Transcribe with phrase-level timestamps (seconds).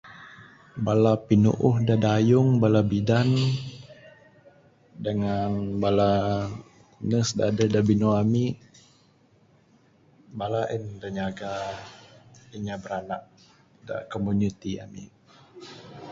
[0.85, 3.29] Bala pinuuh da dayung, bala bidan,
[5.05, 6.11] dengan bala
[7.09, 8.45] nurse da adeh da binua ami,
[10.39, 11.51] bala en da nyaga
[12.55, 13.23] inya biranak
[13.87, 15.03] da komuniti ami.